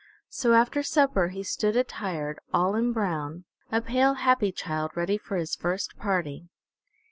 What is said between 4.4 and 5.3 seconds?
child, ready